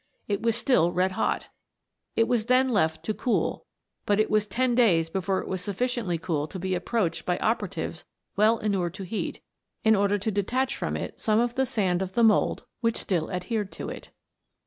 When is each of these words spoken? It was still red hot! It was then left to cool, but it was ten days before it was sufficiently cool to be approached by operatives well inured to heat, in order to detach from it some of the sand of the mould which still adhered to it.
It 0.27 0.41
was 0.41 0.55
still 0.55 0.91
red 0.91 1.11
hot! 1.11 1.49
It 2.15 2.27
was 2.27 2.45
then 2.47 2.69
left 2.69 3.05
to 3.05 3.13
cool, 3.13 3.67
but 4.07 4.19
it 4.19 4.31
was 4.31 4.47
ten 4.47 4.73
days 4.73 5.11
before 5.11 5.37
it 5.43 5.47
was 5.47 5.61
sufficiently 5.61 6.17
cool 6.17 6.47
to 6.47 6.57
be 6.57 6.73
approached 6.73 7.23
by 7.23 7.37
operatives 7.37 8.03
well 8.35 8.57
inured 8.57 8.95
to 8.95 9.03
heat, 9.03 9.41
in 9.83 9.95
order 9.95 10.17
to 10.17 10.31
detach 10.31 10.75
from 10.75 10.97
it 10.97 11.19
some 11.19 11.39
of 11.39 11.53
the 11.53 11.67
sand 11.67 12.01
of 12.01 12.13
the 12.13 12.23
mould 12.23 12.63
which 12.79 12.97
still 12.97 13.29
adhered 13.29 13.71
to 13.73 13.89
it. 13.89 14.09